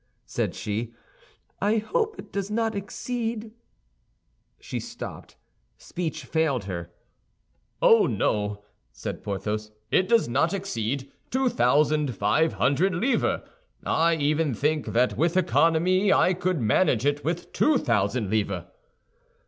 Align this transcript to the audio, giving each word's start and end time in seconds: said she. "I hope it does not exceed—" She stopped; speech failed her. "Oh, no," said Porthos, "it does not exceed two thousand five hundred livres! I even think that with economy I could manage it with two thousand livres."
said 0.25 0.55
she. 0.55 0.95
"I 1.61 1.77
hope 1.77 2.17
it 2.17 2.31
does 2.31 2.49
not 2.49 2.73
exceed—" 2.73 3.51
She 4.59 4.79
stopped; 4.79 5.37
speech 5.77 6.25
failed 6.25 6.63
her. 6.63 6.89
"Oh, 7.83 8.07
no," 8.07 8.63
said 8.91 9.21
Porthos, 9.21 9.69
"it 9.91 10.09
does 10.09 10.27
not 10.27 10.55
exceed 10.55 11.11
two 11.29 11.49
thousand 11.49 12.15
five 12.15 12.53
hundred 12.53 12.95
livres! 12.95 13.41
I 13.85 14.15
even 14.15 14.55
think 14.55 14.87
that 14.87 15.17
with 15.17 15.37
economy 15.37 16.11
I 16.11 16.33
could 16.33 16.59
manage 16.59 17.05
it 17.05 17.23
with 17.23 17.53
two 17.53 17.77
thousand 17.77 18.31
livres." 18.31 18.63